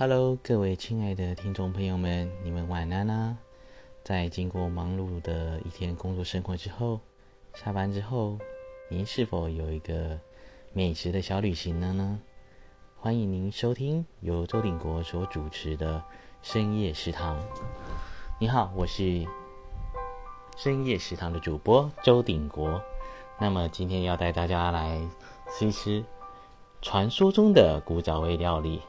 [0.00, 3.36] Hello，各位亲爱的听众朋友们，你们晚安啦！
[4.04, 7.00] 在经过忙碌的一天工作生活之后，
[7.52, 8.38] 下班之后，
[8.88, 10.20] 您是否有一个
[10.72, 12.20] 美食的小旅行了呢？
[13.00, 16.04] 欢迎您收听由周鼎国所主持的
[16.42, 17.36] 深夜食堂。
[18.38, 19.26] 你好，我是
[20.56, 22.80] 深夜食堂的主播周鼎国。
[23.40, 25.00] 那么今天要带大家来
[25.50, 26.04] 吃一吃
[26.80, 28.80] 传说中的古早味料理。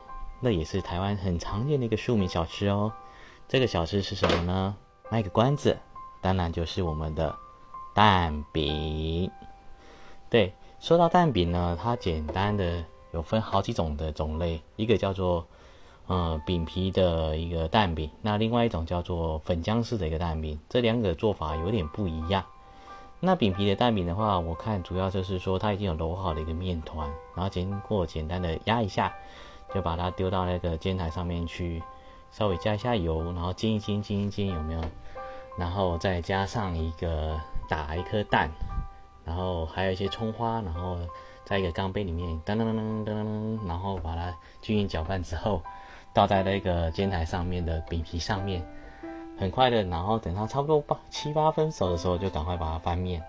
[0.42, 2.94] 那也是台湾很常见的一个庶民小吃哦。
[3.48, 4.76] 这个小吃是什么呢？
[5.10, 5.78] 卖个关子，
[6.22, 7.36] 当然就是我们的
[7.96, 9.32] 蛋饼。
[10.30, 15.48] 对，说到蛋饼呢，它简单的有分好几种的种类，一个叫做
[16.08, 22.46] 嗯饼皮的一个蛋饼，那另外一种叫做粉浆式的一个蛋饼，这两个做法有点不一样。
[23.20, 29.12] 那饼皮的蛋饼的话，我看主要就是说它已经有揉好的一个面团，然后经过简单的压一下。
[29.74, 31.82] 就把它丢到那个煎台上面去，
[32.32, 34.82] 稍微加一下油，然后煎一煎，煎一煎，有没有？
[35.58, 38.50] 然后再加上一个打一颗蛋，
[39.26, 40.98] 然后还有一些葱花，然后
[41.44, 45.62] 在一个钢杯里面噔噔噔噔噔，然后把它均匀搅拌之后，
[46.14, 48.66] 倒在那个煎台上面的饼皮上面，
[49.38, 53.22] 很快的，然后等它差不多八七八分熟的时候，就赶快把它翻面，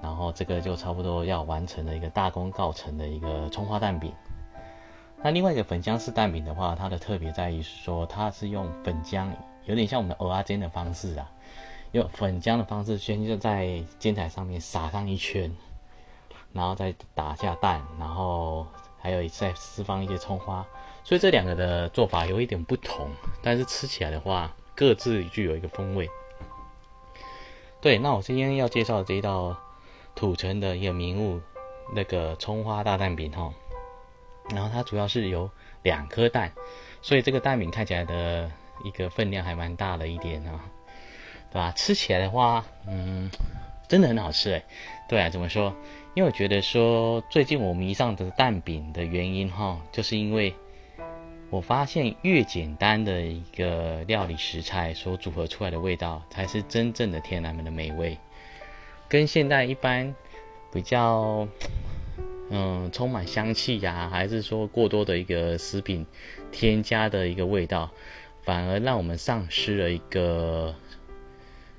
[0.00, 4.12] 然后这个就差不多要完成了一个大功告成的一个葱花蛋饼。
[5.22, 9.28] 那另外一个粉浆式蛋饼的话，它的特别在于说，它是用粉浆，
[9.66, 11.30] 有点像我们的蚵仔煎的方式啊，
[11.92, 15.54] 用粉浆的方式先就在煎台上面撒上一圈，
[16.54, 18.66] 然后再打下蛋，然后
[18.98, 20.66] 还有再释放一些葱花，
[21.04, 23.10] 所以这两个的做法有一点不同，
[23.42, 26.08] 但是吃起来的话，各自具有一个风味。
[27.82, 29.54] 对，那我今天要介绍这一道
[30.14, 31.42] 土城的一个名物，
[31.94, 33.52] 那个葱花大蛋饼哈。
[34.54, 35.50] 然后它主要是有
[35.82, 36.52] 两颗蛋，
[37.02, 38.50] 所以这个蛋饼看起来的
[38.84, 40.60] 一个分量还蛮大的一点啊，
[41.50, 41.72] 对吧？
[41.76, 43.30] 吃起来的话，嗯，
[43.88, 44.62] 真的很好吃哎。
[45.08, 45.74] 对啊，怎么说？
[46.14, 50.54] 因为我觉得说最近我迷上的蛋饼的原因哈，就是因为
[51.50, 58.18] 我发现越简单的一个料理食材所组合出来的味道，才是真正的天然们的美味，
[59.08, 60.14] 跟现在一般
[60.72, 61.46] 比较。
[62.52, 66.04] 嗯，充满香气呀，还是说过多的一个食品
[66.50, 67.92] 添加的一个味道，
[68.42, 70.74] 反而让我们丧失了一个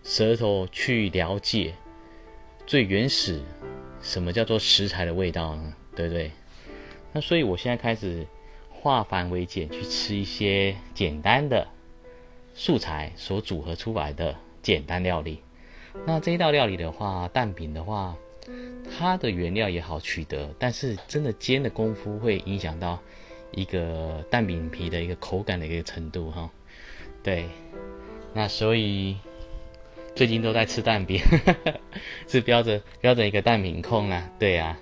[0.02, 1.74] 舌头去了解
[2.66, 3.42] 最原始
[4.02, 5.74] 什么叫做食材的味道呢？
[5.94, 6.32] 对不对？
[7.12, 8.26] 那所以我现在开始
[8.70, 11.68] 化繁为简，去吃一些简单的
[12.54, 15.42] 素材所组合出来的简单料理。
[16.06, 18.16] 那这一道料理的话，蛋饼的话。
[18.98, 23.00] 它的原料也好取得，但是真的煎的功夫会影响到
[23.52, 26.50] 一个蛋饼皮的一个口感的一个程度哈。
[27.24, 27.50] 对，
[28.34, 29.18] 那所以
[30.16, 31.22] 最近都在吃蛋饼，
[32.28, 34.30] 是标着标着一个蛋饼控啊。
[34.40, 34.80] 对啊，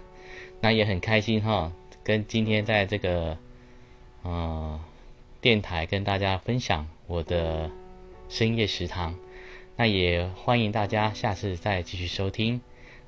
[0.62, 1.72] 那也很开心哈，
[2.03, 3.38] 跟今天在这个
[4.24, 4.80] 嗯
[5.42, 7.69] 电台跟大家分享我的
[8.30, 9.16] 深夜食堂，
[9.75, 12.62] 那也欢迎大家下次再继续收听。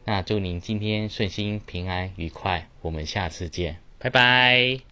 [0.04, 4.91] 那祝您今天顺心、平安、愉快，我们下次见，拜拜。